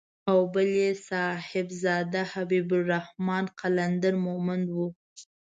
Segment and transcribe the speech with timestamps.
[0.29, 4.77] او بل يې صاحبزاده حبيب الرحمن قلندر مومند و.